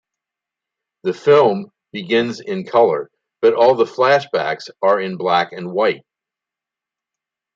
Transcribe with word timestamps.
The 1.03 1.13
film 1.13 1.71
begins 1.91 2.39
in 2.39 2.65
color, 2.65 3.11
but 3.39 3.53
all 3.53 3.75
the 3.75 3.85
flashbacks 3.85 4.67
are 4.81 4.99
in 4.99 5.15
black 5.15 5.51
and 5.51 5.71
white. 5.73 6.01